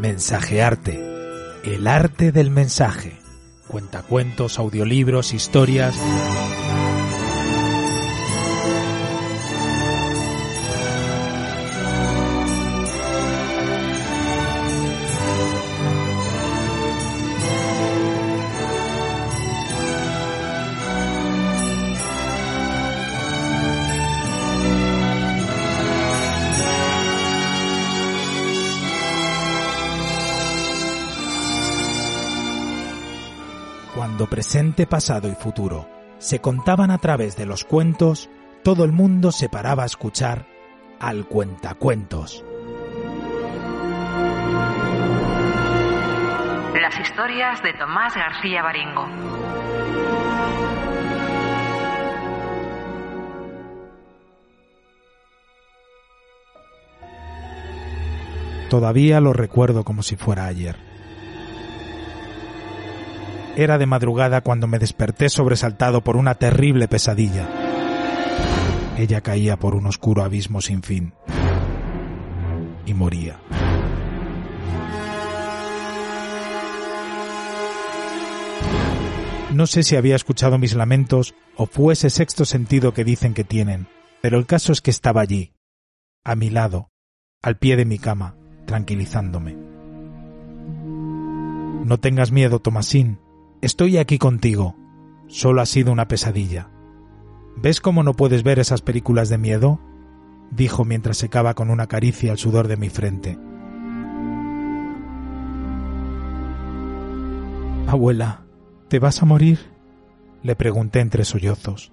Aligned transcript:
Mensajearte, 0.00 0.98
el 1.62 1.86
arte 1.86 2.32
del 2.32 2.50
mensaje. 2.50 3.18
Cuentacuentos, 3.68 4.58
audiolibros, 4.58 5.34
historias. 5.34 5.94
Cuando 34.00 34.30
presente, 34.30 34.86
pasado 34.86 35.28
y 35.28 35.34
futuro 35.34 35.86
se 36.16 36.38
contaban 36.38 36.90
a 36.90 36.96
través 36.96 37.36
de 37.36 37.44
los 37.44 37.66
cuentos, 37.66 38.30
todo 38.64 38.84
el 38.84 38.92
mundo 38.92 39.30
se 39.30 39.50
paraba 39.50 39.82
a 39.82 39.86
escuchar 39.86 40.46
al 40.98 41.26
cuentacuentos. 41.26 42.42
Las 46.80 46.98
historias 46.98 47.62
de 47.62 47.74
Tomás 47.74 48.14
García 48.14 48.62
Baringo. 48.62 49.06
Todavía 58.70 59.20
lo 59.20 59.34
recuerdo 59.34 59.84
como 59.84 60.02
si 60.02 60.16
fuera 60.16 60.46
ayer. 60.46 60.89
Era 63.56 63.78
de 63.78 63.86
madrugada 63.86 64.40
cuando 64.40 64.66
me 64.66 64.78
desperté 64.78 65.28
sobresaltado 65.28 66.02
por 66.02 66.16
una 66.16 66.34
terrible 66.34 66.88
pesadilla. 66.88 67.48
Ella 68.96 69.20
caía 69.20 69.56
por 69.58 69.74
un 69.74 69.86
oscuro 69.86 70.22
abismo 70.22 70.60
sin 70.60 70.82
fin 70.82 71.14
y 72.86 72.94
moría. 72.94 73.40
No 79.52 79.66
sé 79.66 79.82
si 79.82 79.96
había 79.96 80.16
escuchado 80.16 80.58
mis 80.58 80.74
lamentos 80.74 81.34
o 81.56 81.66
fue 81.66 81.94
ese 81.94 82.08
sexto 82.08 82.44
sentido 82.44 82.94
que 82.94 83.04
dicen 83.04 83.34
que 83.34 83.44
tienen, 83.44 83.88
pero 84.22 84.38
el 84.38 84.46
caso 84.46 84.72
es 84.72 84.80
que 84.80 84.90
estaba 84.90 85.20
allí, 85.20 85.52
a 86.24 86.36
mi 86.36 86.50
lado, 86.50 86.90
al 87.42 87.58
pie 87.58 87.76
de 87.76 87.84
mi 87.84 87.98
cama, 87.98 88.36
tranquilizándome. 88.66 89.56
No 91.84 91.98
tengas 91.98 92.30
miedo, 92.30 92.60
Tomasín, 92.60 93.18
estoy 93.60 93.98
aquí 93.98 94.18
contigo. 94.18 94.76
Solo 95.26 95.60
ha 95.60 95.66
sido 95.66 95.92
una 95.92 96.08
pesadilla. 96.08 96.70
¿Ves 97.56 97.80
cómo 97.80 98.02
no 98.02 98.14
puedes 98.14 98.42
ver 98.42 98.58
esas 98.58 98.82
películas 98.82 99.28
de 99.28 99.38
miedo? 99.38 99.80
dijo 100.50 100.84
mientras 100.84 101.16
secaba 101.16 101.54
con 101.54 101.70
una 101.70 101.86
caricia 101.86 102.32
el 102.32 102.38
sudor 102.38 102.66
de 102.66 102.76
mi 102.76 102.88
frente. 102.88 103.38
Abuela, 107.86 108.44
¿te 108.88 108.98
vas 108.98 109.22
a 109.22 109.26
morir? 109.26 109.58
le 110.42 110.56
pregunté 110.56 111.00
entre 111.00 111.24
sollozos. 111.24 111.92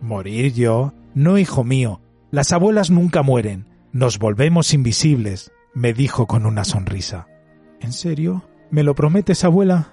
¿Morir 0.00 0.52
yo? 0.54 0.94
No, 1.14 1.38
hijo 1.38 1.62
mío. 1.62 2.00
Las 2.30 2.52
abuelas 2.52 2.90
nunca 2.90 3.22
mueren. 3.22 3.66
Nos 3.92 4.18
volvemos 4.18 4.72
invisibles, 4.72 5.52
me 5.74 5.92
dijo 5.92 6.26
con 6.26 6.46
una 6.46 6.64
sonrisa. 6.64 7.26
¿En 7.80 7.92
serio? 7.92 8.42
¿Me 8.70 8.82
lo 8.82 8.94
prometes, 8.94 9.44
abuela? 9.44 9.92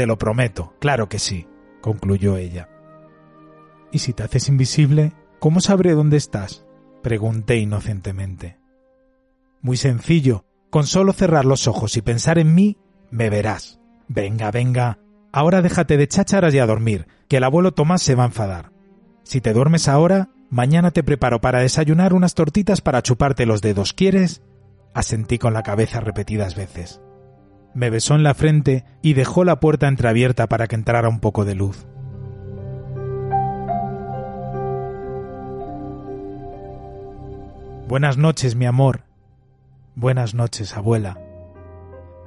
Te 0.00 0.06
lo 0.06 0.16
prometo, 0.16 0.72
claro 0.80 1.10
que 1.10 1.18
sí, 1.18 1.46
concluyó 1.82 2.38
ella. 2.38 2.70
¿Y 3.92 3.98
si 3.98 4.14
te 4.14 4.22
haces 4.22 4.48
invisible, 4.48 5.12
cómo 5.40 5.60
sabré 5.60 5.92
dónde 5.92 6.16
estás? 6.16 6.64
pregunté 7.02 7.58
inocentemente. 7.58 8.56
Muy 9.60 9.76
sencillo, 9.76 10.46
con 10.70 10.86
solo 10.86 11.12
cerrar 11.12 11.44
los 11.44 11.68
ojos 11.68 11.98
y 11.98 12.00
pensar 12.00 12.38
en 12.38 12.54
mí, 12.54 12.78
me 13.10 13.28
verás. 13.28 13.78
Venga, 14.08 14.50
venga, 14.50 15.00
ahora 15.32 15.60
déjate 15.60 15.98
de 15.98 16.08
chácharas 16.08 16.54
y 16.54 16.60
a 16.60 16.66
dormir, 16.66 17.06
que 17.28 17.36
el 17.36 17.44
abuelo 17.44 17.72
Tomás 17.72 18.00
se 18.00 18.14
va 18.14 18.22
a 18.22 18.28
enfadar. 18.28 18.72
Si 19.22 19.42
te 19.42 19.52
duermes 19.52 19.86
ahora, 19.86 20.30
mañana 20.48 20.92
te 20.92 21.02
preparo 21.04 21.42
para 21.42 21.60
desayunar 21.60 22.14
unas 22.14 22.32
tortitas 22.32 22.80
para 22.80 23.02
chuparte 23.02 23.44
los 23.44 23.60
dedos, 23.60 23.92
¿quieres? 23.92 24.40
Asentí 24.94 25.36
con 25.36 25.52
la 25.52 25.62
cabeza 25.62 26.00
repetidas 26.00 26.54
veces. 26.54 27.02
Me 27.74 27.90
besó 27.90 28.14
en 28.14 28.22
la 28.22 28.34
frente 28.34 28.84
y 29.02 29.14
dejó 29.14 29.44
la 29.44 29.60
puerta 29.60 29.88
entreabierta 29.88 30.48
para 30.48 30.66
que 30.66 30.74
entrara 30.74 31.08
un 31.08 31.20
poco 31.20 31.44
de 31.44 31.54
luz. 31.54 31.86
Buenas 37.88 38.16
noches, 38.16 38.54
mi 38.54 38.66
amor. 38.66 39.02
Buenas 39.96 40.34
noches, 40.34 40.76
abuela. 40.76 41.18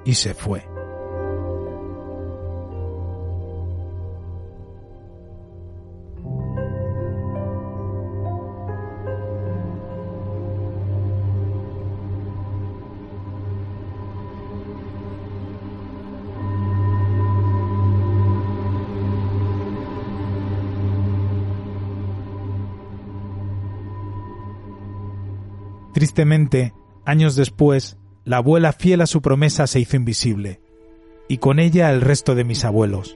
Y 0.06 0.16
se 0.16 0.34
fue. 0.34 0.73
Tristemente, 25.94 26.74
años 27.06 27.36
después, 27.36 27.98
la 28.26 28.38
abuela 28.38 28.74
fiel 28.74 29.02
a 29.02 29.06
su 29.06 29.22
promesa 29.22 29.68
se 29.68 29.80
hizo 29.80 29.96
invisible, 29.96 30.60
y 31.28 31.38
con 31.38 31.60
ella 31.60 31.92
el 31.92 32.02
resto 32.02 32.34
de 32.34 32.44
mis 32.44 32.66
abuelos. 32.66 33.16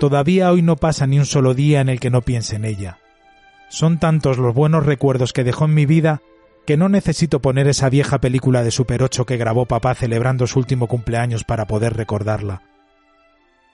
Todavía 0.00 0.50
hoy 0.50 0.60
no 0.60 0.76
pasa 0.76 1.06
ni 1.06 1.18
un 1.18 1.24
solo 1.24 1.54
día 1.54 1.80
en 1.80 1.88
el 1.88 2.00
que 2.00 2.10
no 2.10 2.20
piense 2.20 2.56
en 2.56 2.64
ella. 2.64 2.98
Son 3.70 3.98
tantos 3.98 4.38
los 4.38 4.54
buenos 4.54 4.84
recuerdos 4.84 5.32
que 5.32 5.44
dejó 5.44 5.64
en 5.64 5.74
mi 5.74 5.86
vida 5.86 6.20
que 6.66 6.76
no 6.76 6.88
necesito 6.88 7.40
poner 7.40 7.68
esa 7.68 7.88
vieja 7.88 8.20
película 8.20 8.62
de 8.64 8.72
Super 8.72 9.02
8 9.02 9.24
que 9.24 9.36
grabó 9.36 9.66
papá 9.66 9.94
celebrando 9.94 10.46
su 10.46 10.58
último 10.58 10.88
cumpleaños 10.88 11.44
para 11.44 11.66
poder 11.66 11.94
recordarla 11.94 12.62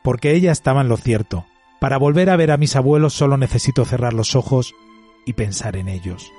porque 0.03 0.33
ella 0.33 0.53
estaba 0.53 0.81
en 0.81 0.89
lo 0.89 0.97
cierto. 0.97 1.47
Para 1.81 1.99
volver 1.99 2.31
a 2.31 2.37
ver 2.37 2.51
a 2.51 2.57
mis 2.57 2.77
abuelos 2.77 3.15
solo 3.15 3.37
necesito 3.37 3.85
cerrar 3.85 4.13
los 4.13 4.37
ojos 4.37 4.75
y 5.25 5.33
pensar 5.33 5.77
en 5.77 5.89
ellos. 5.89 6.33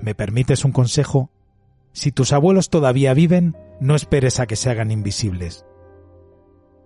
¿Me 0.00 0.14
permites 0.14 0.64
un 0.64 0.72
consejo? 0.72 1.30
Si 1.92 2.12
tus 2.12 2.32
abuelos 2.32 2.70
todavía 2.70 3.14
viven, 3.14 3.56
no 3.80 3.94
esperes 3.94 4.40
a 4.40 4.46
que 4.46 4.56
se 4.56 4.70
hagan 4.70 4.90
invisibles. 4.90 5.66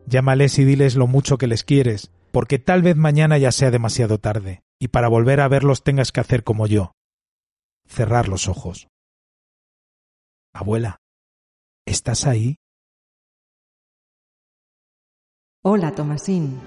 Llámales 0.06 0.58
y 0.58 0.64
diles 0.64 0.96
lo 0.96 1.06
mucho 1.06 1.38
que 1.38 1.46
les 1.46 1.64
quieres, 1.64 2.12
porque 2.32 2.58
tal 2.58 2.82
vez 2.82 2.96
mañana 2.96 3.38
ya 3.38 3.52
sea 3.52 3.70
demasiado 3.70 4.18
tarde, 4.18 4.62
y 4.78 4.88
para 4.88 5.08
volver 5.08 5.40
a 5.40 5.48
verlos 5.48 5.82
tengas 5.82 6.12
que 6.12 6.20
hacer 6.20 6.44
como 6.44 6.66
yo. 6.66 6.92
Cerrar 7.86 8.28
los 8.28 8.48
ojos. 8.48 8.88
Abuela, 10.52 11.00
¿estás 11.86 12.26
ahí? 12.26 12.56
Hola, 15.62 15.94
Tomasín. 15.94 16.60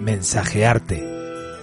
Mensajearte. 0.00 1.06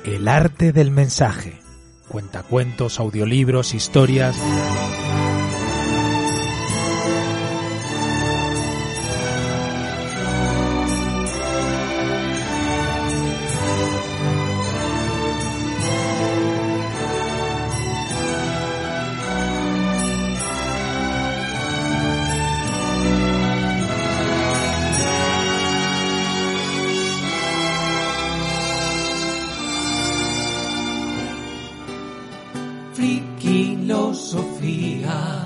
El 0.06 0.28
arte 0.28 0.72
del 0.72 0.92
mensaje. 0.92 1.60
Cuentacuentos, 2.08 3.00
audiolibros, 3.00 3.74
historias. 3.74 4.38